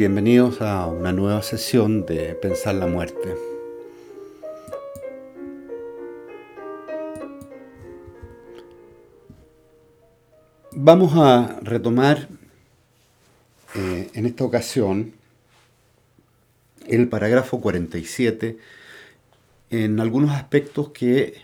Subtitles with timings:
[0.00, 3.36] Bien, bienvenidos a una nueva sesión de Pensar la Muerte.
[10.72, 12.28] Vamos a retomar
[13.74, 15.12] eh, en esta ocasión
[16.88, 18.56] el parágrafo 47
[19.68, 21.42] en algunos aspectos que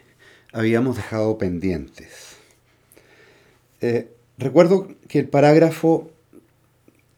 [0.55, 2.39] habíamos dejado pendientes.
[3.83, 6.11] Eh, recuerdo que el parágrafo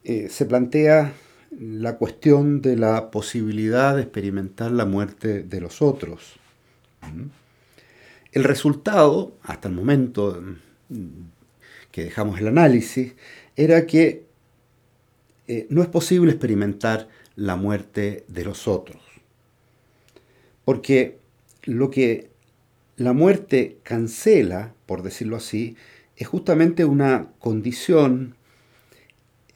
[0.03, 1.15] eh, se plantea
[1.51, 6.37] la cuestión de la posibilidad de experimentar la muerte de los otros.
[7.03, 7.29] ¿Mm?
[8.33, 10.43] El resultado, hasta el momento
[10.89, 10.97] mm,
[11.91, 13.15] que dejamos el análisis,
[13.57, 14.27] era que
[15.47, 19.03] eh, no es posible experimentar la muerte de los otros.
[20.65, 21.19] Porque
[21.65, 22.31] lo que
[22.97, 25.77] la muerte cancela, por decirlo así,
[26.17, 28.35] es justamente una condición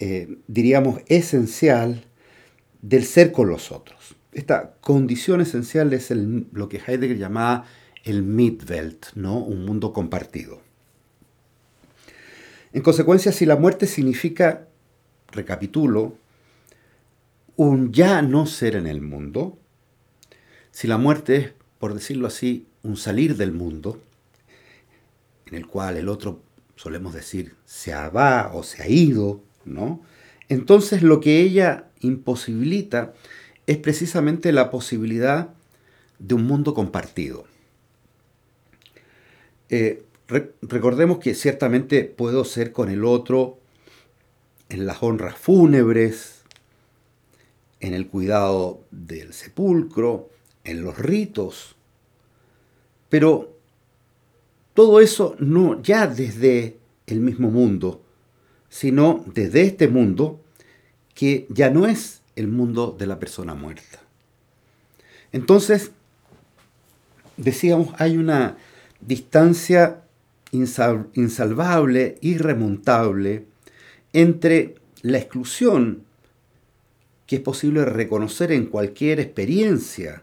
[0.05, 2.07] eh, diríamos, esencial
[2.81, 4.17] del ser con los otros.
[4.33, 7.67] Esta condición esencial es lo que Heidegger llamaba
[8.03, 9.39] el Mitwelt, ¿no?
[9.39, 10.61] un mundo compartido.
[12.73, 14.67] En consecuencia, si la muerte significa,
[15.31, 16.17] recapitulo,
[17.55, 19.57] un ya no ser en el mundo,
[20.73, 24.03] si la muerte es, por decirlo así, un salir del mundo,
[25.47, 26.43] en el cual el otro,
[26.75, 29.45] solemos decir, se va o se ha ido,
[30.49, 33.15] Entonces lo que ella imposibilita
[33.67, 35.51] es precisamente la posibilidad
[36.19, 37.45] de un mundo compartido.
[39.69, 40.03] Eh,
[40.63, 43.59] recordemos que ciertamente puedo ser con el otro
[44.69, 46.43] en las honras fúnebres,
[47.81, 50.31] en el cuidado del sepulcro,
[50.65, 51.75] en los ritos,
[53.09, 53.57] pero
[54.75, 58.03] todo eso no ya desde el mismo mundo,
[58.73, 60.41] sino desde este mundo
[61.15, 64.01] que ya no es el mundo de la persona muerta.
[65.31, 65.91] Entonces,
[67.37, 68.57] decíamos, hay una
[69.03, 70.05] distancia
[70.53, 73.45] insalvable, irremontable,
[74.15, 76.05] entre la exclusión
[77.27, 80.23] que es posible reconocer en cualquier experiencia,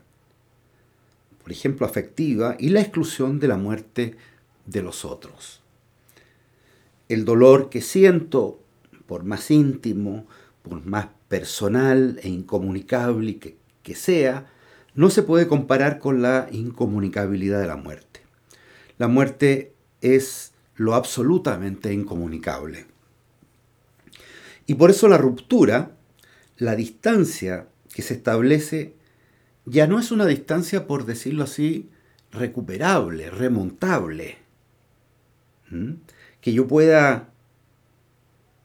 [1.43, 4.15] por ejemplo afectiva, y la exclusión de la muerte
[4.65, 5.61] de los otros
[7.09, 8.61] el dolor que siento,
[9.07, 10.27] por más íntimo,
[10.61, 14.45] por más personal e incomunicable que, sea,
[14.93, 18.21] no se puede comparar con la incomunicabilidad de la muerte.
[18.99, 22.85] La muerte es lo absolutamente incomunicable.
[24.67, 25.95] Y por eso la ruptura,
[26.57, 28.93] la distancia que se establece,
[29.65, 31.89] ya no es una distancia, por decirlo así,
[32.31, 34.37] recuperable, remontable.
[35.71, 35.93] ¿Mm?
[36.53, 37.29] Yo pueda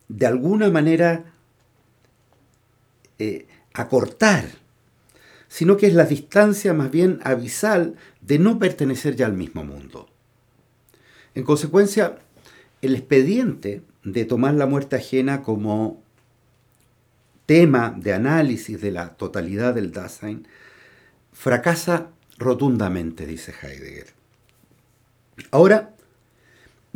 [0.07, 1.33] de alguna manera
[3.17, 4.45] eh, acortar,
[5.47, 10.09] sino que es la distancia más bien abisal de no pertenecer ya al mismo mundo.
[11.33, 12.19] En consecuencia,
[12.81, 16.03] el expediente de tomar la muerte ajena como
[17.45, 20.47] tema de análisis de la totalidad del Dasein
[21.31, 24.07] fracasa rotundamente, dice Heidegger.
[25.51, 25.94] Ahora,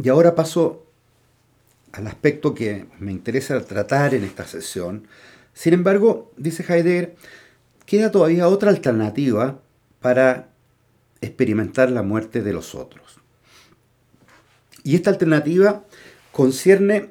[0.02, 0.86] y ahora paso
[1.92, 5.08] al aspecto que me interesa tratar en esta sesión.
[5.54, 7.16] Sin embargo, dice Heidegger,
[7.86, 9.60] queda todavía otra alternativa
[10.00, 10.50] para
[11.20, 13.20] experimentar la muerte de los otros.
[14.84, 15.84] Y esta alternativa
[16.32, 17.10] concierne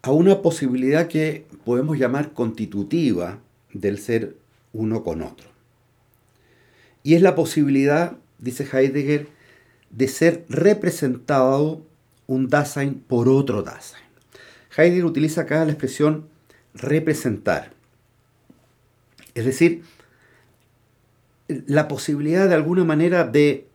[0.00, 3.40] a una posibilidad que podemos llamar constitutiva
[3.74, 4.36] del ser
[4.72, 5.48] uno con otro.
[7.02, 9.33] Y es la posibilidad, dice Heidegger,
[9.96, 11.82] de ser representado
[12.26, 14.02] un Dasein por otro Dasein.
[14.76, 16.26] Heidegger utiliza acá la expresión
[16.74, 17.72] representar.
[19.34, 19.84] Es decir,
[21.48, 23.68] la posibilidad de alguna manera de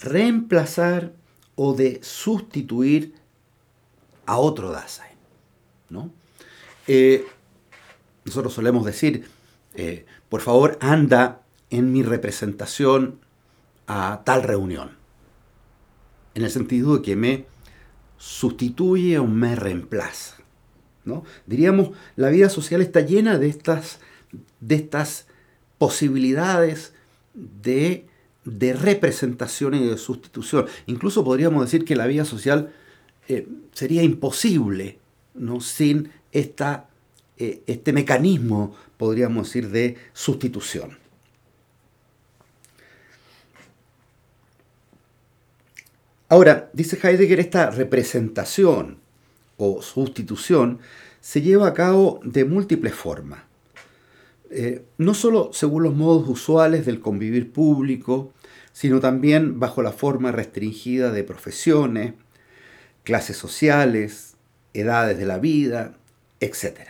[0.00, 1.12] reemplazar
[1.54, 3.14] o de sustituir
[4.26, 5.16] a otro Dasein.
[5.88, 6.10] ¿no?
[6.86, 7.24] Eh,
[8.24, 9.26] nosotros solemos decir,
[9.74, 11.40] eh, por favor, anda
[11.70, 13.18] en mi representación
[13.86, 14.97] a tal reunión
[16.34, 17.46] en el sentido de que me
[18.16, 20.36] sustituye o me reemplaza.
[21.04, 21.24] ¿no?
[21.46, 24.00] Diríamos, la vida social está llena de estas,
[24.60, 25.26] de estas
[25.78, 26.92] posibilidades
[27.34, 28.06] de,
[28.44, 30.66] de, representación y de sustitución.
[30.86, 32.72] Incluso podríamos decir que la vida social
[33.28, 34.98] eh, sería imposible
[35.34, 35.60] ¿no?
[35.60, 36.88] sin esta,
[37.36, 40.98] eh, este mecanismo, podríamos decir, de sustitución.
[46.30, 48.98] Ahora, dice Heidegger, esta representación
[49.56, 50.78] o sustitución
[51.20, 53.40] se lleva a cabo de múltiples formas.
[54.50, 58.32] Eh, no solo según los modos usuales del convivir público,
[58.72, 62.14] sino también bajo la forma restringida de profesiones,
[63.04, 64.34] clases sociales,
[64.74, 65.94] edades de la vida,
[66.40, 66.80] etc.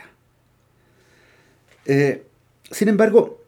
[1.86, 2.26] Eh,
[2.70, 3.40] sin embargo,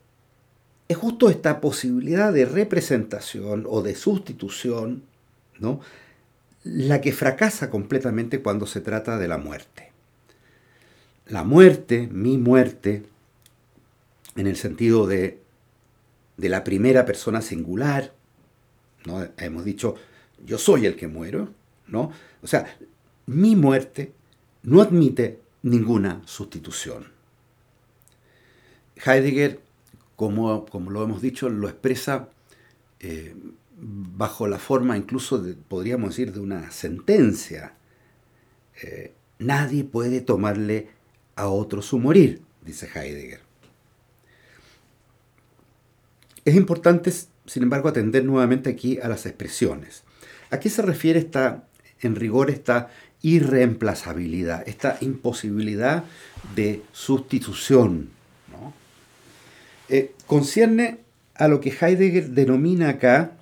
[0.88, 5.09] es justo esta posibilidad de representación o de sustitución
[5.60, 5.80] ¿no?
[6.64, 9.92] la que fracasa completamente cuando se trata de la muerte.
[11.26, 13.04] La muerte, mi muerte,
[14.36, 15.40] en el sentido de,
[16.36, 18.12] de la primera persona singular,
[19.06, 19.26] ¿no?
[19.38, 19.94] hemos dicho,
[20.44, 21.48] yo soy el que muero,
[21.86, 22.12] ¿no?
[22.42, 22.76] O sea,
[23.26, 24.12] mi muerte
[24.62, 27.06] no admite ninguna sustitución.
[29.04, 29.60] Heidegger,
[30.16, 32.28] como, como lo hemos dicho, lo expresa
[33.00, 33.34] eh,
[33.80, 37.74] bajo la forma incluso, de, podríamos decir, de una sentencia.
[38.82, 40.88] Eh, nadie puede tomarle
[41.36, 43.40] a otro su morir, dice Heidegger.
[46.44, 47.12] Es importante,
[47.46, 50.04] sin embargo, atender nuevamente aquí a las expresiones.
[50.50, 51.64] ¿A qué se refiere esta,
[52.00, 52.90] en rigor esta
[53.22, 56.04] irreemplazabilidad, esta imposibilidad
[56.54, 58.10] de sustitución?
[59.88, 61.00] Eh, concierne
[61.34, 63.32] a lo que Heidegger denomina acá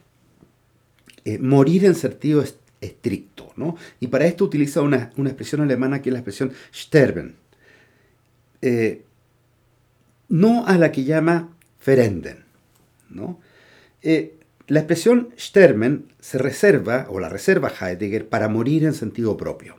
[1.28, 2.42] eh, morir en sentido
[2.80, 3.52] estricto.
[3.54, 3.76] ¿no?
[4.00, 7.36] Y para esto utiliza una, expresión alemana que es la expresión sterben.
[8.62, 9.02] Eh,
[10.30, 12.44] no a la que llama ferenden.
[13.10, 13.38] ¿no?
[14.00, 14.36] Eh,
[14.68, 19.76] la expresión sterben se reserva, o la reserva Heidegger, para morir en sentido propio.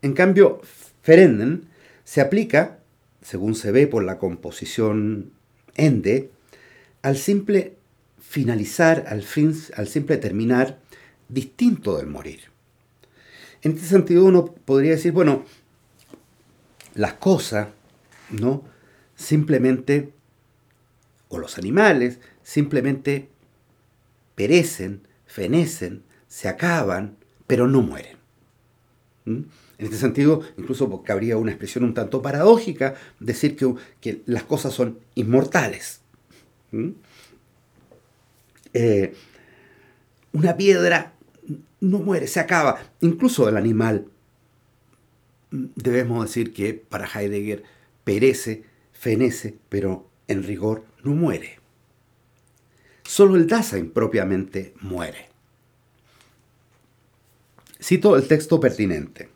[0.00, 0.62] En cambio,
[1.02, 1.66] ferenden
[2.04, 2.78] se aplica,
[3.20, 5.30] según se ve por la composición
[5.74, 6.30] ende,
[7.02, 7.74] al simple
[8.30, 10.78] finalizar, al, fin, al simple terminar,
[11.28, 12.42] distinto del morir.
[13.60, 15.44] En este sentido uno podría decir, bueno,
[16.94, 17.70] las cosas,
[18.30, 18.62] ¿no?
[19.16, 20.12] Simplemente,
[21.28, 23.28] o los animales, simplemente
[24.36, 27.16] perecen, fenecen, se acaban,
[27.48, 28.16] pero no mueren.
[29.24, 29.40] ¿Mm?
[29.78, 34.72] En este sentido, incluso cabría una expresión un tanto paradójica, decir que, que las cosas
[34.72, 36.02] son inmortales.
[36.70, 36.90] ¿Mm?
[38.74, 39.14] Eh,
[40.32, 41.14] una piedra
[41.80, 42.80] no muere, se acaba.
[43.00, 44.06] Incluso el animal,
[45.50, 47.64] debemos decir que para Heidegger
[48.04, 51.58] perece, fenece, pero en rigor no muere.
[53.04, 55.28] Solo el Dasein propiamente muere.
[57.82, 59.30] Cito el texto pertinente.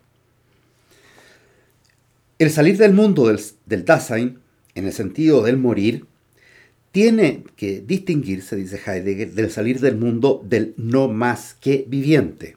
[2.37, 4.39] El salir del mundo del, del Dasein,
[4.75, 6.05] en el sentido del morir,
[6.95, 12.55] tiene que distinguirse, dice Heidegger, del salir del mundo del no más que viviente.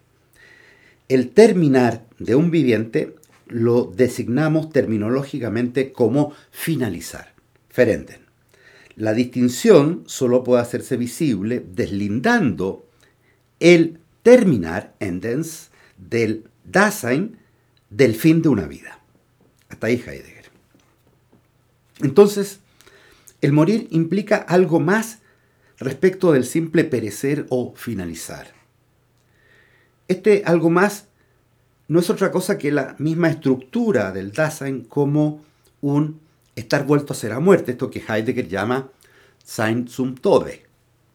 [1.09, 3.17] El terminar de un viviente
[3.49, 7.35] lo designamos terminológicamente como finalizar,
[7.69, 8.21] ferenden.
[8.95, 12.87] La distinción solo puede hacerse visible deslindando
[13.59, 17.39] el terminar, endens, del Dasein,
[17.91, 19.01] del fin de una vida.
[19.69, 20.45] Hasta ahí Heidegger.
[22.03, 22.61] Entonces,
[23.41, 25.19] el morir implica algo más
[25.79, 28.53] respecto del simple perecer o finalizar.
[30.09, 31.07] Este algo más
[31.87, 35.45] no es otra cosa que la misma estructura del Dasein como
[35.81, 36.21] un
[36.55, 38.91] estar vuelto a ser a muerte, esto que Heidegger llama
[39.45, 40.67] Sein zum Tode,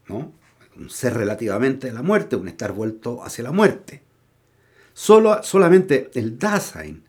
[0.08, 0.32] ¿no?
[0.76, 4.02] un ser relativamente de la muerte, un estar vuelto hacia la muerte.
[4.92, 7.04] Solo, solamente el Dasein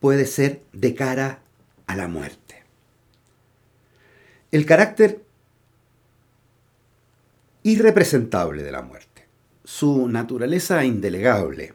[0.00, 1.40] puede ser de cara
[1.86, 2.43] a la muerte.
[4.54, 5.24] El carácter
[7.64, 9.26] irrepresentable de la muerte,
[9.64, 11.74] su naturaleza indelegable,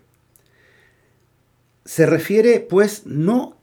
[1.83, 3.57] se refiere pues no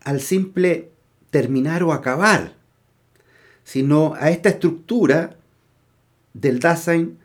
[0.00, 0.90] al simple
[1.28, 2.54] terminar o acabar,
[3.62, 5.36] sino a esta estructura
[6.32, 7.18] del Dasein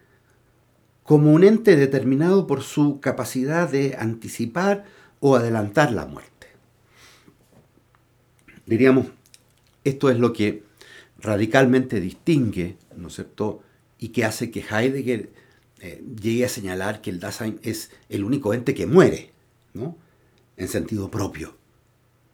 [1.03, 4.83] como un ente determinado por su capacidad de anticipar
[5.21, 6.47] o adelantar la muerte.
[8.65, 9.07] Diríamos,
[9.85, 10.72] esto es lo que
[11.23, 13.63] radicalmente distingue, ¿no es cierto?,
[13.97, 15.31] y que hace que Heidegger
[15.79, 19.31] eh, llegue a señalar que el Dasein es el único ente que muere,
[19.73, 19.97] ¿no?
[20.57, 21.55] En sentido propio.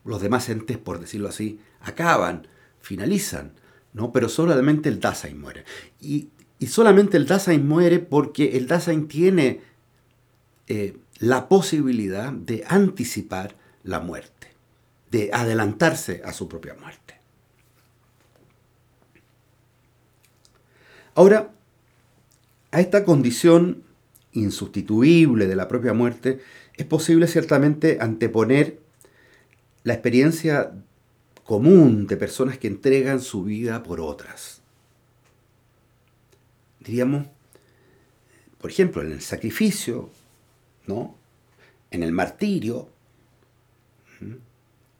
[0.03, 2.47] Los demás entes, por decirlo así, acaban,
[2.81, 3.53] finalizan,
[3.93, 4.11] ¿no?
[4.11, 5.63] Pero solamente el Dasein muere.
[6.01, 6.29] Y,
[6.67, 9.61] solamente el Dasein muere porque el Dasein tiene
[10.67, 14.47] eh, la posibilidad de anticipar la muerte,
[15.11, 17.18] de adelantarse a su propia muerte.
[21.15, 21.51] Ahora,
[22.71, 23.83] a esta condición
[24.33, 26.39] insustituible de la propia muerte
[26.75, 28.79] es posible ciertamente anteponer
[29.83, 30.71] la experiencia
[31.43, 34.61] común de personas que entregan su vida por otras.
[36.79, 37.25] Diríamos,
[38.59, 40.09] por ejemplo, en el sacrificio,
[40.85, 41.15] ¿no?
[41.91, 42.89] en el martirio,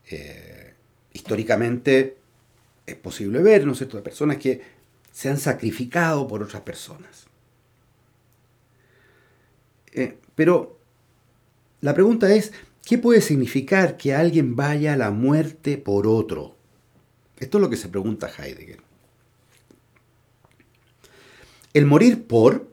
[0.09, 0.73] eh,
[1.13, 2.17] históricamente
[2.85, 4.78] es posible ver, ¿no es cierto?, de personas que
[5.19, 7.25] se han sacrificado por otras personas.
[9.91, 10.79] Eh, pero
[11.81, 12.53] la pregunta es,
[12.85, 16.55] ¿qué puede significar que alguien vaya a la muerte por otro?
[17.37, 18.79] Esto es lo que se pregunta Heidegger.
[21.73, 22.71] El morir por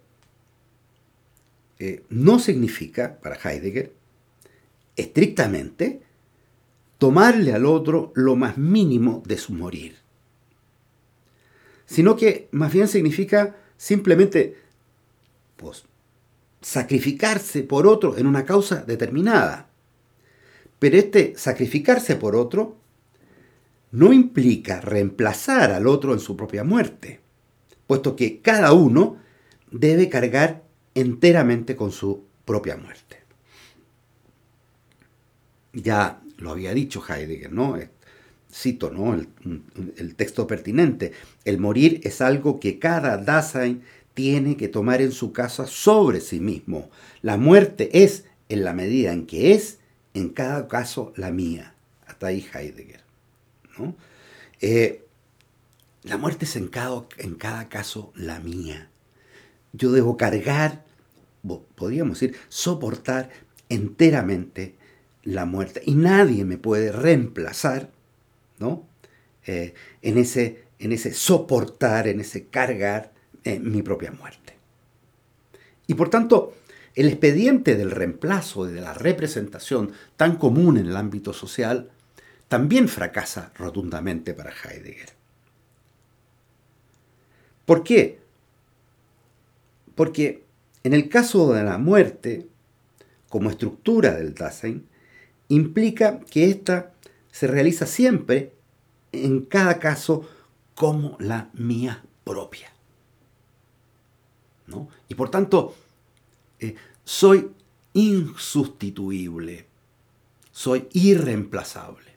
[1.81, 3.93] eh, no significa, para Heidegger,
[4.95, 6.01] estrictamente,
[6.99, 10.06] tomarle al otro lo más mínimo de su morir,
[11.87, 14.57] sino que más bien significa simplemente
[15.57, 15.85] pues,
[16.61, 19.69] sacrificarse por otro en una causa determinada.
[20.79, 22.77] Pero este sacrificarse por otro
[23.93, 27.21] no implica reemplazar al otro en su propia muerte,
[27.87, 29.17] puesto que cada uno
[29.71, 30.65] debe cargar
[30.95, 33.23] enteramente con su propia muerte.
[35.73, 37.77] Ya lo había dicho Heidegger, ¿no?
[38.57, 39.15] Cito ¿no?
[39.15, 41.13] El, texto pertinente.
[41.45, 43.83] El morir es algo que cada Dasein
[44.15, 46.89] tiene que tomar en su casa sobre sí mismo.
[47.21, 49.79] La muerte es, en la medida en que es,
[50.15, 51.75] en cada caso la mía.
[52.07, 53.05] Hasta ahí Heidegger.
[54.63, 55.05] Eh,
[56.05, 58.89] la muerte es en cada, en cada caso la mía.
[59.75, 60.83] Yo debo cargar,
[61.75, 63.29] podríamos decir, soportar
[63.69, 64.77] enteramente
[65.25, 65.83] la muerte.
[65.85, 67.91] Y nadie me puede reemplazar
[68.59, 68.87] ¿no?
[69.47, 73.13] Eh, en, ese, en ese soportar, en ese cargar
[73.61, 74.55] mi propia muerte.
[75.87, 76.55] Y por tanto,
[76.97, 81.91] el expediente del reemplazo, de la representación tan común en el ámbito social,
[82.49, 85.11] también fracasa rotundamente para Heidegger.
[87.67, 88.21] ¿Por qué?
[89.95, 90.45] Porque
[90.85, 92.47] en el caso de la muerte,
[93.29, 94.87] como estructura del Dasein,
[95.49, 96.93] implica que ésta
[97.37, 98.55] se realiza siempre,
[99.13, 100.27] en cada caso,
[100.75, 102.73] como la mía propia.
[105.07, 105.75] Y por tanto,
[106.61, 107.51] eh, soy
[107.93, 109.67] insustituible,
[110.51, 112.11] soy irreemplazable.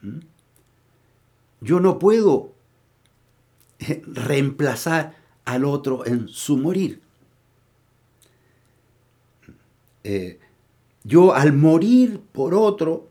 [0.00, 0.20] ¿Mm?
[1.60, 2.54] Yo no puedo
[3.78, 7.02] eh, reemplazar al otro en su morir.
[10.02, 10.40] Eh,
[11.04, 13.07] yo al morir por otro,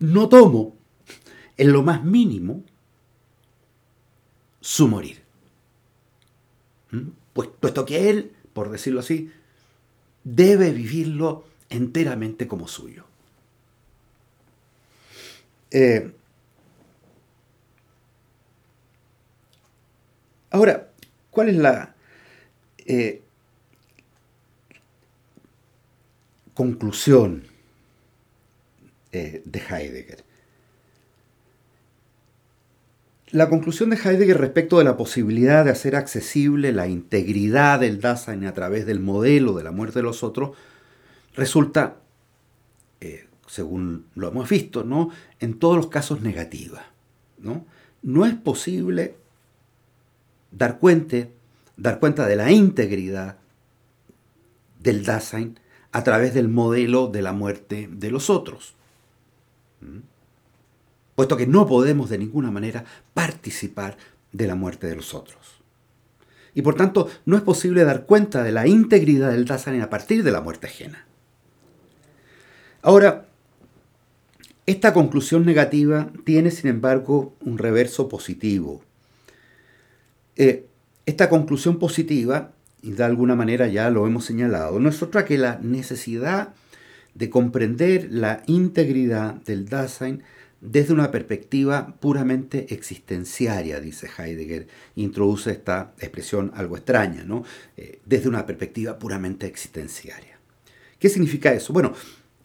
[0.00, 0.76] no tomo
[1.56, 2.64] en lo más mínimo
[4.60, 5.22] su morir.
[6.90, 7.10] ¿Mm?
[7.32, 9.30] Pues, puesto que él, por decirlo así,
[10.24, 13.04] debe vivirlo enteramente como suyo.
[15.70, 16.12] Eh,
[20.50, 20.90] ahora,
[21.30, 21.94] ¿cuál es la
[22.78, 23.22] eh,
[26.54, 27.46] conclusión
[29.12, 30.24] eh, de Heidegger?
[33.32, 38.44] La conclusión de Heidegger respecto de la posibilidad de hacer accesible la integridad del Dasein
[38.44, 40.56] a través del modelo de la muerte de los otros
[41.36, 41.98] resulta,
[43.00, 45.10] eh, según lo hemos visto, ¿no?
[45.38, 46.86] en todos los casos negativa.
[47.38, 47.66] ¿no?
[48.02, 49.14] no es posible
[50.50, 51.28] dar cuenta,
[51.76, 53.38] dar cuenta de la integridad
[54.80, 55.60] del Dasein
[55.92, 58.74] a través del modelo de la muerte de los otros.
[59.80, 60.00] ¿Mm?
[61.20, 63.98] puesto que no podemos de ninguna manera participar
[64.32, 65.60] de la muerte de los otros.
[66.54, 70.24] Y por tanto, no es posible dar cuenta de la integridad del Dasein a partir
[70.24, 71.04] de la muerte ajena.
[72.80, 73.26] Ahora,
[74.64, 78.82] esta conclusión negativa tiene, sin embargo, un reverso positivo.
[80.36, 80.64] Eh,
[81.04, 85.36] esta conclusión positiva, y de alguna manera ya lo hemos señalado, no es otra que
[85.36, 86.54] la necesidad
[87.14, 90.22] de comprender la integridad del Dasein
[90.60, 97.44] desde una perspectiva puramente existenciaria, dice Heidegger, introduce esta expresión algo extraña, ¿no?
[97.76, 100.38] Eh, desde una perspectiva puramente existenciaria.
[100.98, 101.72] ¿Qué significa eso?
[101.72, 101.94] Bueno,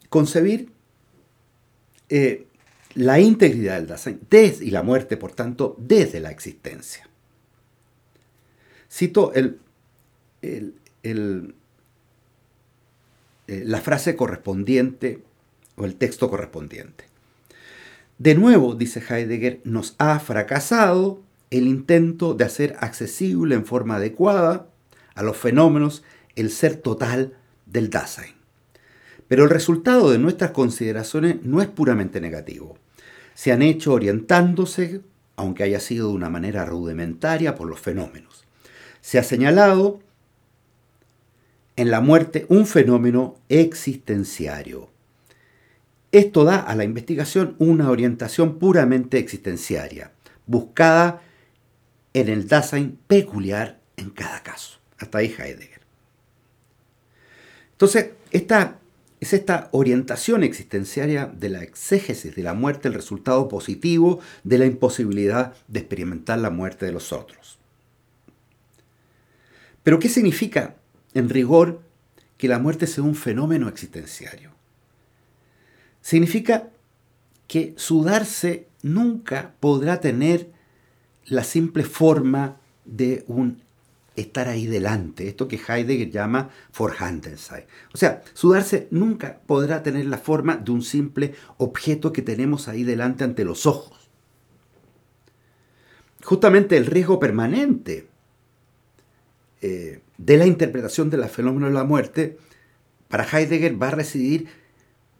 [0.08, 0.70] concebir
[2.08, 2.46] eh,
[2.94, 4.20] la integridad del Dasein
[4.60, 7.06] y la muerte, por tanto, desde la existencia.
[8.90, 9.58] Cito el,
[13.48, 15.22] eh, la frase correspondiente
[15.76, 17.04] o el texto correspondiente.
[18.18, 24.66] De nuevo, dice Heidegger, nos ha fracasado el intento de hacer accesible en forma adecuada
[25.14, 26.02] a los fenómenos
[26.34, 27.34] el ser total
[27.66, 28.34] del Dasein.
[29.28, 32.78] Pero el resultado de nuestras consideraciones no es puramente negativo.
[33.34, 35.02] Se han hecho orientándose,
[35.36, 38.44] aunque haya sido de una manera rudimentaria, por los fenómenos.
[39.00, 40.00] Se ha señalado
[41.76, 44.90] en la muerte un fenómeno existenciario.
[46.12, 50.12] Esto da a la investigación una orientación puramente existenciaria,
[50.46, 51.22] buscada
[52.14, 54.78] en el Dasein peculiar en cada caso.
[54.98, 55.80] Hasta ahí Heidegger.
[57.72, 58.78] Entonces, esta,
[59.20, 64.64] es esta orientación existenciaria de la exégesis de la muerte el resultado positivo de la
[64.64, 67.58] imposibilidad de experimentar la muerte de los otros.
[69.82, 70.76] Pero ¿qué significa,
[71.16, 71.80] en rigor,
[72.36, 74.50] que la muerte sea un fenómeno existenciario?
[76.02, 76.68] Significa
[77.48, 80.50] que sudarse nunca podrá tener
[81.24, 83.62] la simple forma de un
[84.14, 87.64] estar ahí delante, esto que Heidegger llama Vorhandensein.
[87.94, 92.82] O sea, sudarse nunca podrá tener la forma de un simple objeto que tenemos ahí
[92.82, 94.10] delante ante los ojos.
[96.22, 98.08] Justamente el riesgo permanente
[100.18, 102.38] de la interpretación de la fenómeno de la muerte
[103.08, 104.48] para Heidegger va a residir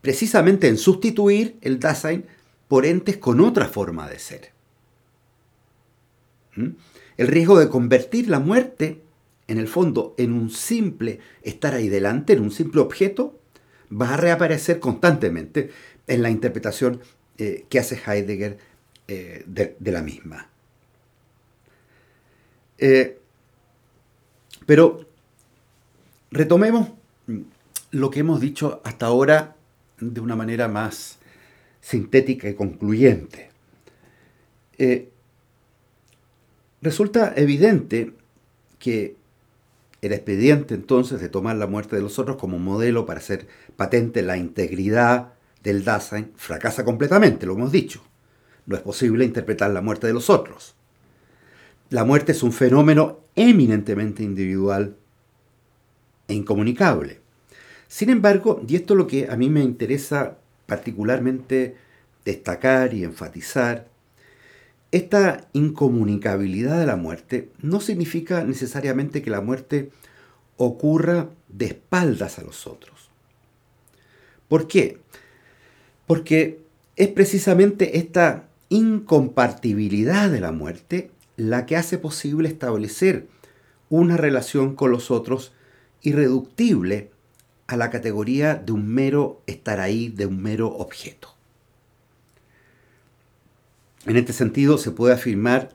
[0.01, 2.25] precisamente en sustituir el Dasein
[2.69, 4.53] por entes con otra forma de ser.
[6.55, 6.71] ¿Mm?
[7.17, 9.03] El riesgo de convertir la muerte,
[9.49, 13.39] en el fondo, en un simple estar ahí delante, en un simple objeto,
[13.91, 15.71] va a reaparecer constantemente
[16.07, 17.01] en la interpretación
[17.39, 18.59] eh, que hace Heidegger
[19.09, 20.49] eh, de, la misma.
[22.79, 23.19] Eh,
[24.67, 25.09] pero
[26.31, 26.91] retomemos
[27.91, 29.57] lo que hemos dicho hasta ahora
[30.01, 31.19] de una manera más
[31.81, 33.51] sintética y concluyente.
[36.83, 38.13] Resulta evidente
[38.79, 39.17] que
[40.03, 44.23] el expediente entonces de tomar la muerte de los otros como modelo para hacer patente
[44.23, 48.03] la integridad del Dasein fracasa completamente, lo hemos dicho.
[48.67, 50.75] No es posible interpretar la muerte de los otros.
[51.91, 54.97] La muerte es un fenómeno eminentemente individual
[56.27, 57.21] e incomunicable.
[57.87, 61.77] Sin embargo, y esto es lo que a mí me interesa particularmente
[62.25, 63.87] destacar y enfatizar,
[64.91, 69.91] esta incomunicabilidad de la muerte no significa necesariamente que la muerte
[70.57, 73.11] ocurra de espaldas a los otros.
[74.49, 74.99] ¿Por qué?
[76.07, 76.61] Porque
[76.97, 83.29] es precisamente esta incompartibilidad de la muerte la que hace posible establecer
[83.89, 85.53] una relación con los otros
[86.03, 87.11] irreductible
[87.67, 91.35] a la categoría de un mero estar ahí, de un mero objeto.
[94.07, 95.75] En este sentido, se puede afirmar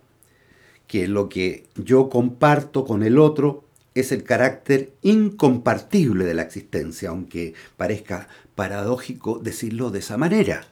[0.87, 7.09] que lo que yo comparto con el otro es el carácter incompartible de la existencia,
[7.09, 10.65] aunque parezca paradójico decirlo de esa manera.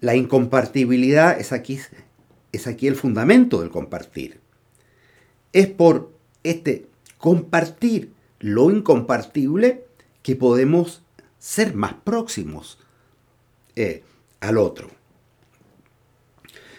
[0.00, 1.78] La incompartibilidad es aquí,
[2.56, 4.40] es aquí el fundamento del compartir.
[5.52, 6.86] Es por este
[7.18, 9.84] compartir lo incompartible
[10.22, 11.02] que podemos
[11.38, 12.78] ser más próximos
[13.76, 14.02] eh,
[14.40, 14.90] al otro.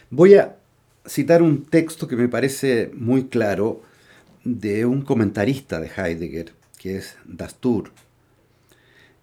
[0.09, 0.57] Voy a
[1.05, 3.81] citar un texto que me parece muy claro
[4.43, 7.91] de un comentarista de Heidegger, que es Dastur,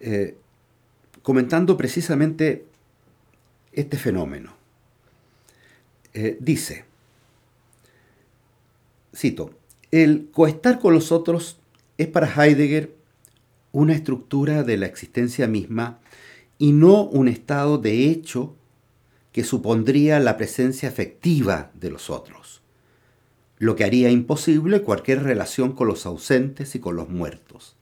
[0.01, 0.37] eh,
[1.23, 2.67] comentando precisamente
[3.73, 4.64] este fenómeno.
[6.15, 6.85] Eh, dice,
[9.15, 9.51] cito,
[9.91, 11.59] el coestar con los otros
[11.99, 12.95] es para Heidegger
[13.73, 15.99] una estructura de la existencia misma
[16.57, 18.55] y no un estado de hecho
[19.33, 22.63] que supondría la presencia efectiva de los otros,
[23.59, 27.75] lo que haría imposible cualquier relación con los ausentes y con los muertos.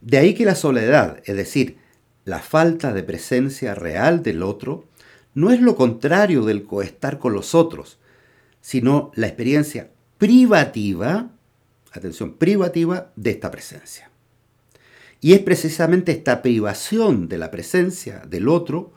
[0.00, 1.76] De ahí que la soledad, es decir,
[2.24, 4.86] la falta de presencia real del otro,
[5.34, 7.98] no es lo contrario del coestar con los otros,
[8.60, 11.30] sino la experiencia privativa,
[11.92, 14.10] atención, privativa de esta presencia.
[15.20, 18.92] Y es precisamente esta privación de la presencia del otro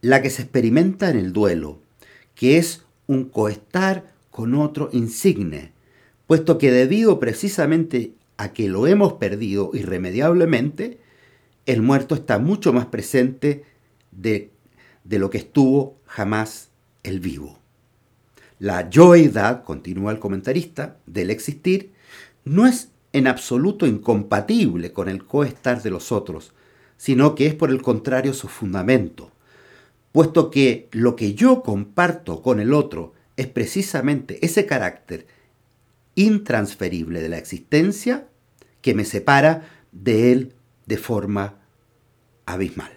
[0.00, 1.80] la que se experimenta en el duelo,
[2.34, 5.72] que es un coestar con otro insigne,
[6.26, 10.98] puesto que debido precisamente a que lo hemos perdido irremediablemente,
[11.66, 13.64] el muerto está mucho más presente
[14.12, 14.50] de,
[15.08, 16.68] de lo que estuvo jamás
[17.02, 17.58] el vivo.
[18.58, 21.92] La yoidad, continúa el comentarista, del existir,
[22.44, 26.52] no es en absoluto incompatible con el coestar de los otros,
[26.98, 29.30] sino que es por el contrario su fundamento,
[30.12, 35.26] puesto que lo que yo comparto con el otro es precisamente ese carácter
[36.16, 38.28] intransferible de la existencia
[38.82, 40.54] que me separa de él
[40.86, 41.60] de forma
[42.44, 42.92] abismal.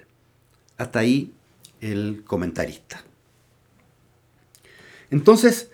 [0.77, 1.33] Hasta ahí
[1.81, 3.03] el comentarista.
[5.09, 5.69] Entonces,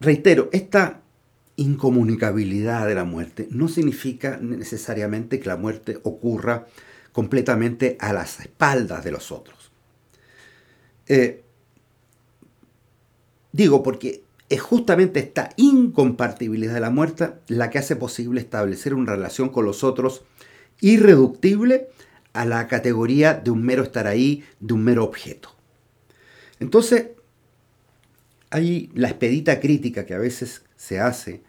[0.00, 1.02] reitero, esta
[1.56, 6.66] incomunicabilidad de la muerte no significa necesariamente que la muerte ocurra
[7.12, 9.70] completamente a las espaldas de los otros.
[11.06, 11.44] Eh,
[13.52, 19.12] digo porque es justamente esta incompartibilidad de la muerte la que hace posible establecer una
[19.12, 20.24] relación con los otros
[20.80, 21.88] irreductible
[22.34, 25.54] a la categoría de un mero estar ahí, de un mero objeto.
[26.60, 27.06] Entonces,
[28.50, 31.42] hay la expedita crítica que a veces se hace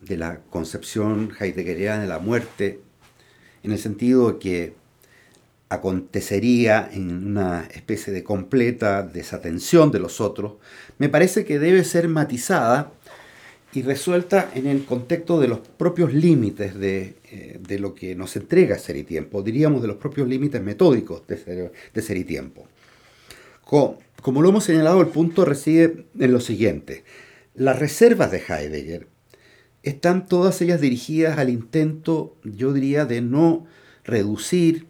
[0.00, 2.80] de la concepción heideggeriana de la muerte,
[3.62, 4.74] en el sentido de que
[5.68, 10.54] acontecería en una especie de completa desatención de los otros,
[10.98, 12.92] me parece que debe ser matizada
[13.74, 18.78] y resuelta en el contexto de los propios límites de, eh, lo que nos entrega
[18.78, 22.66] Ser y Tiempo, diríamos de los propios límites metódicos de Ser, de ser y Tiempo.
[24.20, 27.04] Como lo hemos señalado, el punto reside en lo siguiente.
[27.54, 29.08] Las reservas de Heidegger
[29.82, 33.66] están todas ellas dirigidas al intento, yo diría, de no
[34.04, 34.86] reducir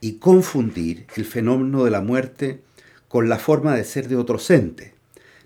[0.00, 2.60] y confundir el fenómeno de la muerte
[3.08, 4.99] con la forma de ser de otro ente.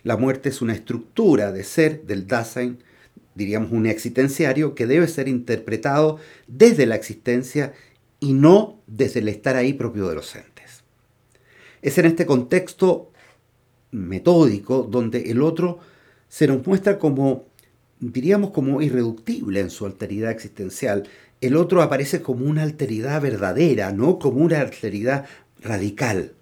[0.05, 2.79] La muerte es una estructura de ser del Dasein,
[3.35, 7.73] diríamos un existenciario, que debe ser interpretado desde la existencia
[8.21, 10.85] y no desde el estar ahí propio de los entes.
[11.81, 13.11] Es en este contexto
[13.93, 15.79] metódico donde el otro
[16.29, 17.47] se nos muestra como,
[17.99, 21.09] diríamos, como irreductible en su alteridad existencial.
[21.41, 25.27] El otro aparece como una alteridad verdadera, no como una alteridad
[25.63, 26.33] radical.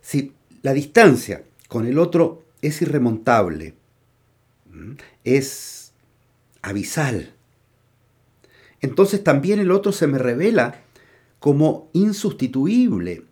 [0.00, 0.32] Si
[0.62, 3.72] la distancia con el otro es irremontable,
[5.24, 5.94] es
[6.60, 7.32] abisal.
[8.82, 10.82] Entonces también el otro se me revela
[11.38, 13.24] como insustituible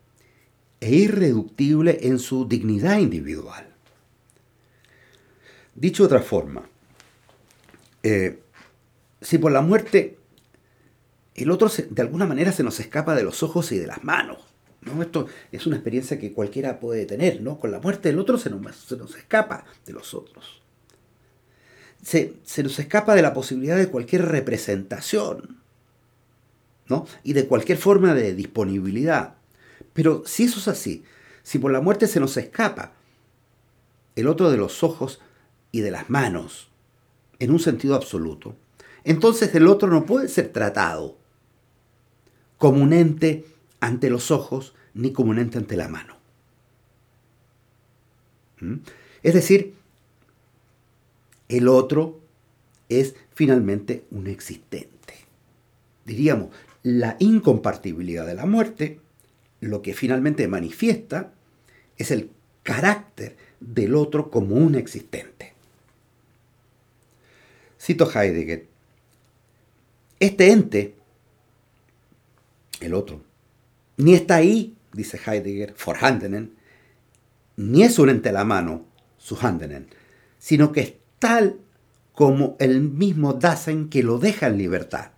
[0.81, 3.68] e irreductible en su dignidad individual.
[5.74, 6.62] Dicho de otra forma,
[8.03, 8.40] eh,
[9.20, 10.16] si por la muerte
[11.35, 14.49] el otro de alguna manera se nos escapa de los ojos y de las manos,
[14.82, 15.02] ¿no?
[15.02, 17.58] Esto es una experiencia que cualquiera puede tener, ¿no?
[17.58, 20.62] Con la muerte del otro se nos, se nos escapa de los otros.
[22.02, 25.58] Se, se, nos escapa de la posibilidad de cualquier representación,
[26.88, 27.06] ¿no?
[27.22, 29.34] Y de cualquier forma de disponibilidad.
[29.92, 31.04] Pero si eso es así,
[31.42, 32.92] si por la muerte se nos escapa
[34.16, 35.20] el otro de los ojos
[35.72, 36.70] y de las manos,
[37.38, 38.56] en un sentido absoluto,
[39.04, 41.16] entonces el otro no puede ser tratado
[42.58, 43.46] como un ente
[43.80, 46.16] ante los ojos ni como un ente ante la mano.
[48.60, 48.76] ¿Mm?
[49.22, 49.74] Es decir,
[51.48, 52.20] el otro
[52.88, 55.14] es finalmente un existente.
[56.04, 56.50] Diríamos,
[56.82, 59.00] la incompartibilidad de la muerte,
[59.60, 61.32] lo que finalmente manifiesta
[61.98, 62.30] es el
[62.62, 65.52] carácter del otro como un existente.
[67.80, 68.66] Cito Heidegger.
[70.18, 70.94] Este ente,
[72.80, 73.22] el otro,
[74.00, 76.54] ni está ahí, dice Heidegger, vorhandenen,
[77.56, 78.86] ni es un ente la mano,
[79.18, 79.88] su handenen,
[80.38, 81.60] sino que es tal
[82.14, 85.10] como el mismo Dasein que lo deja en libertad.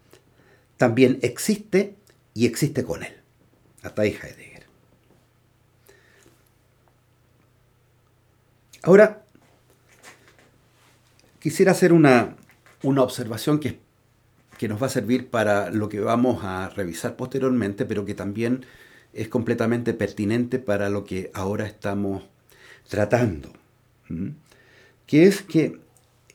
[0.76, 1.96] También existe
[2.34, 3.14] y existe con él.
[3.82, 4.66] Hasta ahí Heidegger.
[8.82, 9.24] Ahora,
[11.38, 12.36] quisiera hacer una,
[12.82, 13.78] una observación que
[14.62, 18.64] que nos va a servir para lo que vamos a revisar posteriormente, pero que también
[19.12, 22.22] es completamente pertinente para lo que ahora estamos
[22.88, 23.48] tratando.
[25.04, 25.80] Que es que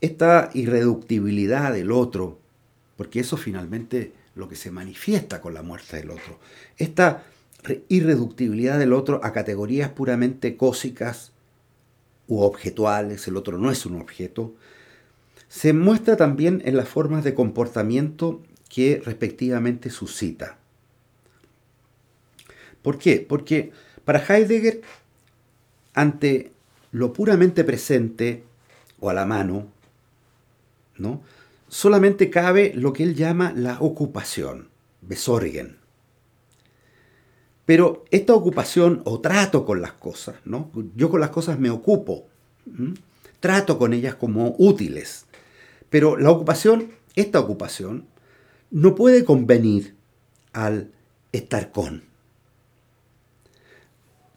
[0.01, 2.37] esta irreductibilidad del otro,
[2.97, 6.37] porque eso finalmente lo que se manifiesta con la muerte del otro,
[6.75, 7.23] esta
[7.87, 11.31] irreductibilidad del otro a categorías puramente cósicas
[12.27, 14.53] u objetuales, el otro no es un objeto,
[15.49, 20.57] se muestra también en las formas de comportamiento que respectivamente suscita.
[22.81, 23.25] ¿Por qué?
[23.27, 23.71] Porque
[24.05, 24.81] para Heidegger,
[25.93, 26.51] ante
[26.91, 28.43] lo puramente presente
[28.99, 29.67] o a la mano,
[30.97, 31.21] ¿no?
[31.67, 34.69] solamente cabe lo que él llama la ocupación,
[35.01, 35.77] Besorgen.
[37.65, 40.71] Pero esta ocupación o trato con las cosas, ¿no?
[40.95, 42.27] yo con las cosas me ocupo,
[43.41, 45.26] trato con ellas como útiles,
[45.89, 48.07] pero la ocupación, esta ocupación,
[48.71, 49.95] no puede convenir
[50.53, 50.91] al
[51.31, 52.03] estar con.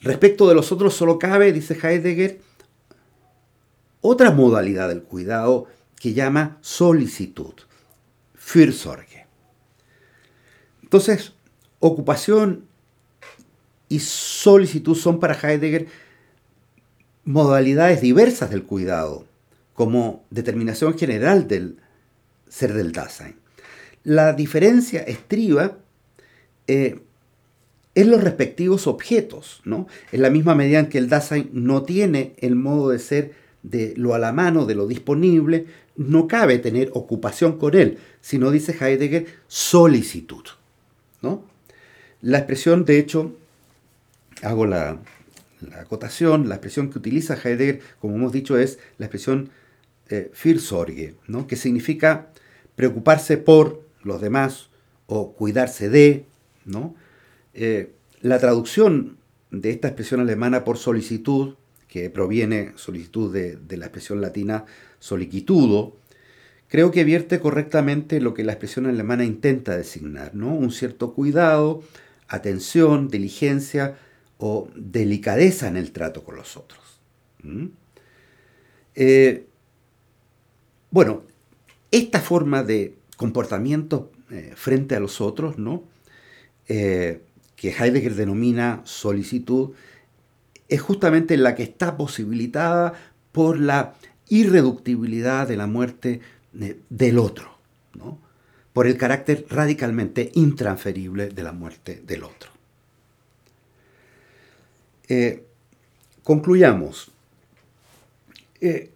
[0.01, 2.41] Respecto de los otros solo cabe, dice Heidegger,
[4.01, 7.55] otra modalidad del cuidado que llama solicitud,
[8.35, 9.27] Fürsorge.
[10.83, 11.35] Entonces,
[11.81, 12.67] ocupación
[13.89, 15.89] y solicitud son para Heidegger
[17.25, 19.27] modalidades diversas del cuidado,
[19.81, 21.79] como determinación general del
[22.51, 23.37] ser del Dasein.
[24.05, 25.79] La diferencia estriba
[26.66, 27.01] eh,
[27.95, 29.87] en los respectivos objetos, ¿no?
[30.12, 33.95] En la misma medida en que el Dasein no tiene el modo de ser de
[33.97, 35.64] lo a la mano, de lo disponible,
[35.97, 40.45] no cabe tener ocupación con él, sino, dice Heidegger, solicitud.
[41.23, 41.43] ¿no?
[42.21, 43.35] La expresión, de hecho,
[44.43, 44.99] hago la,
[45.79, 49.49] acotación, la expresión que utiliza Heidegger, como hemos dicho, es la expresión
[50.11, 51.46] eh, ¿no?
[51.46, 52.31] que significa
[52.75, 54.70] preocuparse por los demás
[55.07, 56.27] o cuidarse de.
[56.64, 56.94] ¿no?
[57.55, 59.18] Eh, la traducción
[59.51, 61.55] de esta expresión alemana por solicitud
[61.88, 64.64] que proviene solicitud de, la expresión latina
[65.01, 65.96] solicitudo,
[66.68, 70.55] creo que vierte correctamente lo que la expresión alemana intenta designar, ¿no?
[70.55, 71.83] Un cierto cuidado,
[72.29, 73.99] atención, diligencia
[74.38, 77.01] o delicadeza en el trato con los otros.
[80.90, 81.22] Bueno,
[81.90, 85.85] esta forma de comportamiento eh, frente a los otros, ¿no?
[86.68, 87.22] Eh,
[87.57, 89.72] que Heidegger denomina solicitud,
[90.68, 92.94] es justamente la que está posibilitada
[93.33, 93.94] por la
[94.29, 96.20] irreductibilidad de la muerte
[96.53, 97.59] del otro,
[98.72, 102.50] por el carácter radicalmente intransferible de la muerte del otro.
[105.09, 105.44] Eh,
[106.22, 107.11] concluyamos.
[108.61, 108.92] Eh,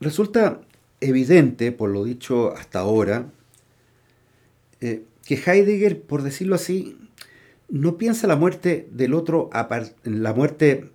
[0.00, 0.60] resulta
[1.00, 3.30] evidente, por lo dicho hasta ahora,
[4.80, 6.96] eh, que Heidegger, por decirlo así,
[7.68, 9.50] no piensa la muerte del otro,
[10.04, 10.90] la muerte,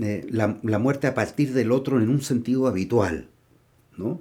[0.00, 3.28] eh, la, muerte a partir del otro en un sentido habitual,
[3.96, 4.20] ¿no?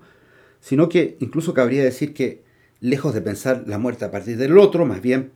[0.62, 2.46] sino que incluso cabría decir que,
[2.80, 5.32] lejos de pensar la muerte a partir del otro, más bien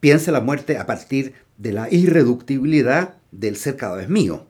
[0.00, 4.46] piensa la muerte a partir de la irreductibilidad del ser cada vez mío,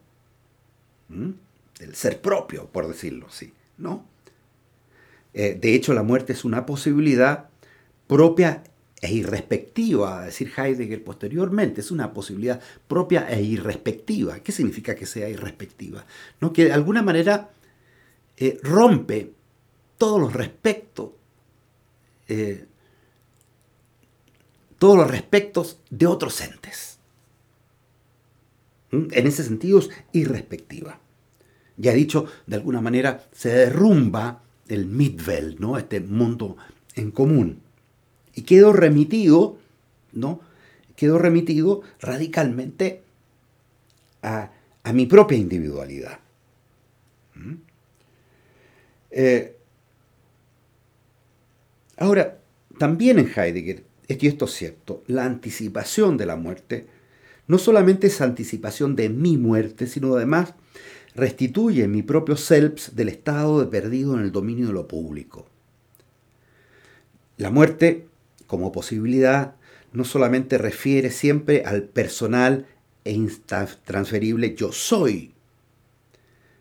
[1.81, 4.05] del ser propio, por decirlo así, ¿no?
[5.33, 7.49] Eh, de hecho, la muerte es una posibilidad
[8.07, 8.63] propia
[9.01, 14.41] e irrespectiva, a decir Heidegger posteriormente, es una posibilidad propia e irrespectiva.
[14.41, 16.05] ¿Qué significa que sea irrespectiva?
[16.41, 16.53] ¿No?
[16.53, 17.51] Que de alguna manera
[18.37, 19.33] eh, rompe
[19.97, 21.11] todos los respectos,
[22.29, 22.67] eh,
[24.79, 26.99] todos los respectos de otros entes.
[28.91, 29.07] ¿Mm?
[29.13, 31.01] En ese sentido es irrespectiva.
[31.81, 35.79] Ya he dicho, de alguna manera se derrumba el Mitwelt, ¿no?
[35.79, 36.57] este mundo
[36.95, 37.63] en común
[38.35, 39.59] y quedo remitido,
[40.13, 40.41] ¿no?
[40.95, 43.03] Quedo remitido radicalmente
[44.23, 44.51] a,
[44.93, 46.19] mi propia individualidad.
[47.35, 47.55] ¿Mm?
[49.13, 49.57] Eh,
[51.97, 52.39] ahora,
[52.79, 56.87] también en Heidegger, y esto es cierto, la anticipación de la muerte
[57.47, 60.55] no solamente es anticipación de mi muerte, sino además
[61.15, 65.47] restituye mi propio self del estado de perdido en el dominio de lo público.
[67.37, 68.07] La muerte
[68.47, 69.55] como posibilidad
[69.93, 72.67] no solamente refiere siempre al personal
[73.05, 75.33] e intransferible yo soy,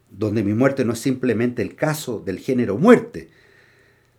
[0.10, 3.30] donde mi muerte no es simplemente el caso del género muerte,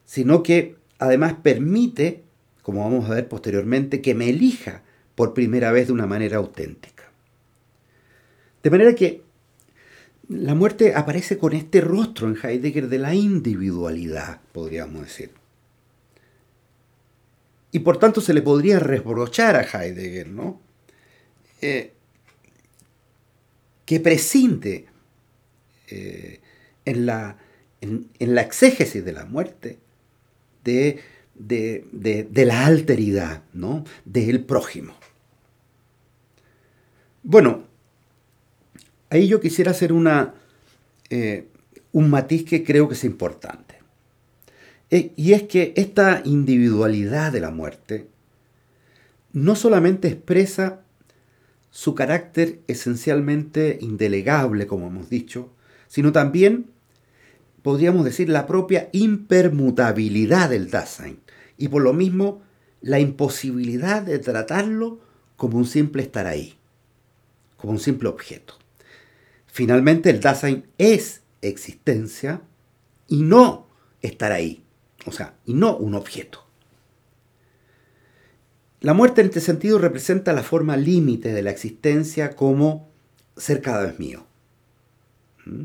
[0.04, 2.22] sino que además permite,
[2.62, 4.82] como vamos a ver posteriormente, que me elija
[5.14, 7.04] por primera vez de una manera auténtica.
[8.62, 9.22] De manera que
[10.30, 15.32] la muerte aparece con este rostro en Heidegger de la individualidad, podríamos decir.
[17.72, 20.60] Y por tanto se le podría reprochar a Heidegger, ¿no?
[21.60, 21.92] Eh,
[23.84, 24.86] que prescinde
[25.88, 26.40] eh,
[26.84, 27.36] en, la,
[28.20, 29.80] exégesis de la muerte
[30.62, 31.02] de,
[31.34, 33.84] de, la alteridad, ¿no?
[34.04, 34.94] Del prójimo.
[37.24, 37.64] Bueno,
[39.10, 40.34] ahí yo quisiera hacer una,
[41.10, 41.48] eh,
[41.92, 43.76] un matiz que creo que es importante.
[44.90, 48.08] Eh, y es que esta individualidad de la muerte
[49.32, 50.80] no solamente expresa
[51.70, 55.52] su carácter esencialmente indelegable, como hemos dicho,
[55.86, 56.66] sino también,
[57.62, 61.20] podríamos decir, la propia impermutabilidad del Dasein,
[61.56, 62.42] y por lo mismo
[62.80, 65.00] la imposibilidad de tratarlo
[65.36, 66.54] como un simple estar ahí,
[67.56, 68.59] como un simple objeto.
[69.52, 72.42] Finalmente, el Dasein es existencia
[73.08, 73.66] y no
[74.02, 74.62] estar ahí.
[75.06, 76.46] O sea, y no un objeto.
[78.80, 82.88] La muerte en este sentido representa la forma límite de la existencia como
[83.36, 84.24] ser cada vez mío.
[85.44, 85.64] ¿Mm?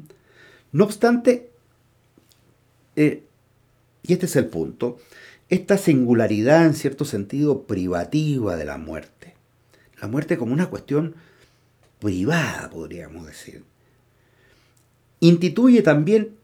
[0.73, 1.49] No obstante,
[2.97, 3.23] eh,
[4.03, 4.97] y este es el punto,
[5.47, 9.35] esta singularidad en cierto sentido privativa de la muerte.
[10.01, 11.15] La muerte como una cuestión
[11.99, 13.63] privada, podríamos decir.
[15.19, 16.35] Instituye también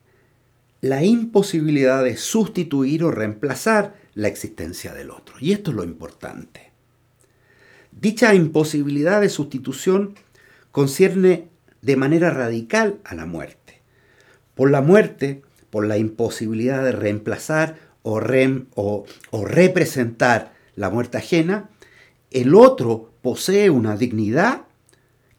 [0.81, 5.35] la imposibilidad de sustituir o reemplazar la existencia del otro.
[5.39, 6.71] Y esto es lo importante.
[7.91, 10.15] Dicha imposibilidad de sustitución
[10.71, 11.49] concierne
[11.81, 13.81] de manera radical a la muerte.
[14.55, 18.19] Por la muerte, por la imposibilidad de reemplazar o,
[18.75, 21.69] o, representar la muerte ajena,
[22.31, 24.63] el otro posee una dignidad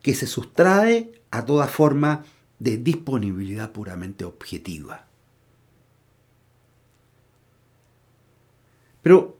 [0.03, 2.25] que se sustrae a toda forma
[2.63, 5.07] disponibilidad puramente objetiva.
[9.03, 9.37] Pero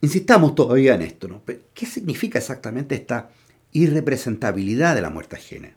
[0.00, 1.42] insistamos todavía en esto, ¿no?
[1.74, 3.30] ¿Qué significa exactamente esta
[3.72, 5.74] irrepresentabilidad de la muerte ajena?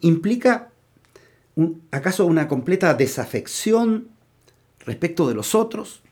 [0.00, 0.70] ¿Implica
[1.90, 4.08] acaso una completa desafección
[4.86, 6.02] respecto de los otros?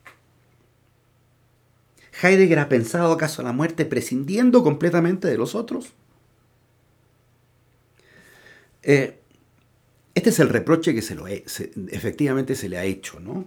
[2.23, 5.93] ¿Heidegger ha pensado acaso la muerte prescindiendo completamente de los otros?
[8.83, 9.21] Eh,
[10.17, 13.47] este es el reproche que se lo efectivamente se le ha hecho, ¿no?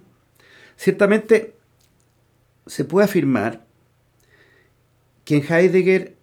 [0.78, 1.56] Ciertamente
[2.68, 3.66] se puede afirmar
[5.26, 6.16] que en Heidegger,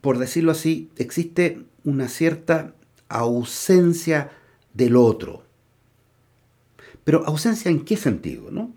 [0.00, 2.76] por decirlo así, existe una cierta
[3.08, 4.30] ausencia
[4.74, 5.42] del otro.
[7.02, 8.72] Pero ausencia en qué sentido, ¿no?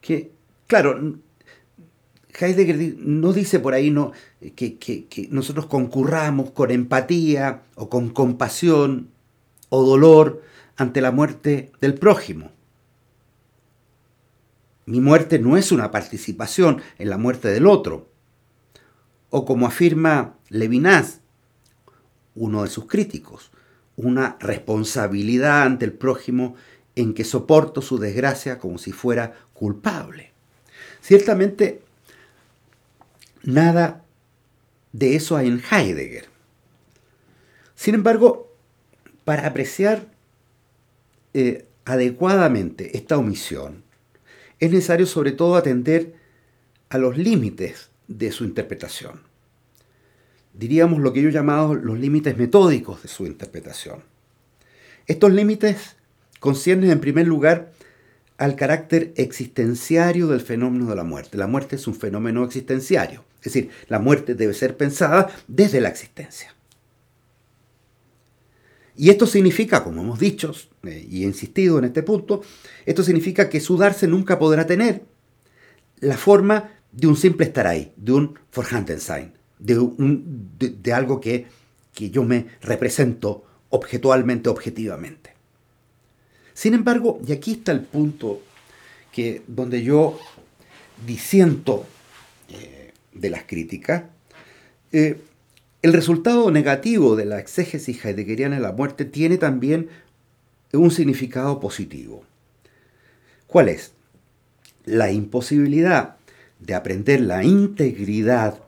[0.00, 0.32] Que,
[0.66, 1.16] claro,
[2.40, 4.10] Heidegger no dice por ahí no,
[4.56, 9.11] que, que, nosotros concurramos con empatía o con compasión
[9.74, 10.42] o dolor
[10.76, 12.50] ante la muerte del prójimo.
[14.84, 18.10] Mi muerte no es una participación en la muerte del otro.
[19.30, 21.20] O como afirma Levinas,
[22.34, 23.50] uno de sus críticos,
[23.96, 26.54] una responsabilidad ante el prójimo
[26.94, 30.32] en que soporto su desgracia como si fuera culpable.
[31.00, 31.80] Ciertamente,
[33.42, 34.04] nada
[34.92, 36.28] de eso hay en Heidegger.
[37.74, 38.51] Sin embargo,
[39.24, 40.06] para apreciar
[41.34, 43.82] eh, adecuadamente esta omisión,
[44.60, 46.14] es necesario sobre todo atender
[46.88, 49.20] a los límites de su interpretación.
[50.54, 54.02] Diríamos lo que yo he llamado los límites metódicos de su interpretación.
[55.06, 55.96] Estos límites
[56.38, 57.72] conciernen en primer lugar
[58.36, 61.38] al carácter existenciario del fenómeno de la muerte.
[61.38, 65.88] La muerte es un fenómeno existenciario, es decir, la muerte debe ser pensada desde la
[65.88, 66.54] existencia.
[69.02, 72.40] Y esto significa, como hemos dicho eh, y he insistido en este punto,
[72.86, 75.02] esto significa que su darse nunca podrá tener
[75.98, 81.46] la forma de un simple estar ahí, de un Vorhandensein, de, un, de, algo que,
[81.92, 85.34] que yo me represento objetualmente, objetivamente.
[86.54, 88.40] Sin embargo, y aquí está el punto
[89.10, 90.16] que, donde yo
[91.04, 91.86] disiento
[92.50, 94.04] eh, de las críticas,
[94.92, 95.20] eh,
[95.82, 99.88] el resultado negativo de la exégesis heideggeriana de la muerte tiene también
[100.72, 102.24] un significado positivo.
[103.48, 103.92] ¿Cuál es?
[104.84, 106.16] La imposibilidad
[106.60, 108.62] de aprender la integridad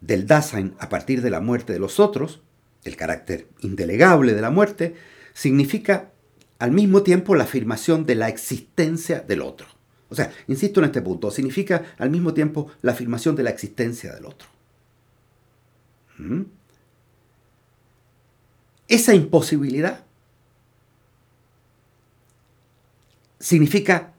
[0.00, 2.42] del Dasein a partir de la muerte de los otros,
[2.82, 4.94] el carácter indelegable de la muerte,
[5.32, 6.10] significa
[6.58, 9.68] al mismo tiempo la afirmación de la existencia del otro.
[10.08, 14.12] O sea, insisto en este punto, significa al mismo tiempo la afirmación de la existencia
[14.12, 14.53] del otro.
[18.88, 20.04] Esa imposibilidad
[23.40, 24.12] significa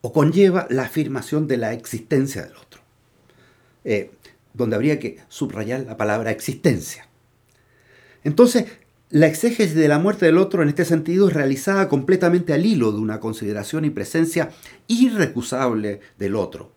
[0.00, 2.80] o conlleva la afirmación de la existencia del otro,
[3.84, 4.12] eh,
[4.54, 7.08] donde habría que subrayar la palabra existencia.
[8.22, 8.66] Entonces,
[9.10, 12.92] la exégesis de la muerte del otro en este sentido es realizada completamente al hilo
[12.92, 14.50] de una consideración y presencia
[14.86, 16.72] irrecusable del otro,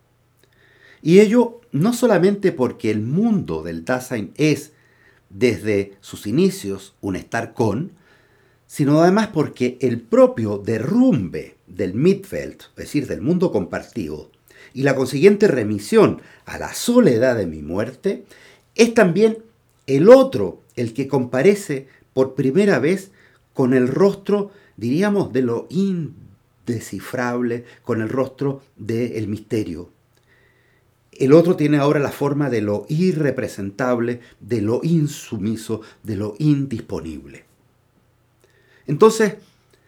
[1.02, 4.74] y ello no solamente porque el mundo del Dasein es,
[5.30, 7.92] desde sus inicios, un estar con,
[8.66, 14.30] sino además porque el propio derrumbe del Mitfeld, es decir, del mundo compartido,
[14.74, 18.26] y la consiguiente remisión a la soledad de mi muerte,
[18.76, 19.40] es también
[19.88, 23.12] el otro el que comparece por primera vez
[23.54, 29.90] con el rostro, diríamos, de lo indescifrable, con el rostro del misterio,
[31.20, 37.44] el otro tiene ahora la forma de lo irrepresentable, de lo insumiso, de lo indisponible.
[38.88, 39.36] Entonces,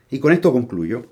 [0.10, 1.06] y con esto concluyo,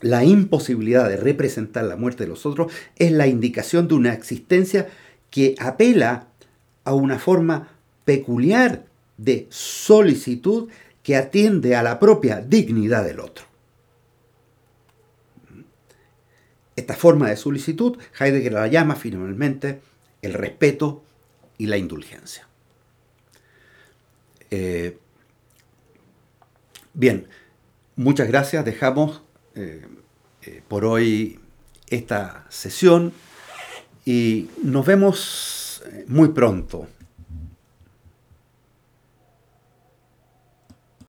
[0.00, 4.88] la imposibilidad de representar la muerte de los otros es la indicación de una existencia
[5.30, 6.26] que apela
[6.84, 7.68] a una forma
[8.04, 8.84] peculiar
[9.16, 10.68] de solicitud
[11.02, 13.44] que atiende a la propia dignidad del otro.
[16.76, 19.80] Esta forma de solicitud, Heidegger la llama finalmente
[20.22, 21.02] el respeto
[21.58, 22.46] y la indulgencia.
[24.50, 24.98] Eh,
[26.92, 27.28] bien,
[27.96, 28.64] muchas gracias.
[28.64, 29.22] Dejamos
[29.54, 29.86] eh,
[30.42, 31.40] eh, por hoy
[31.88, 33.12] esta sesión
[34.04, 36.88] y nos vemos muy pronto